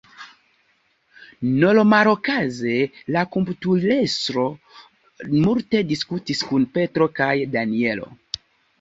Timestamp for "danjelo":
7.57-8.15